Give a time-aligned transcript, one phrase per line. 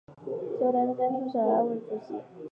[0.23, 0.31] 其
[0.63, 2.13] 后担任甘肃省苏维埃政府主席。